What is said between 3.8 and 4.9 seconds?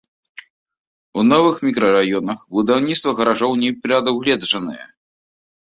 прадугледжанае.